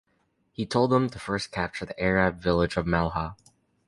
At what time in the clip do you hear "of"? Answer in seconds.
2.75-2.87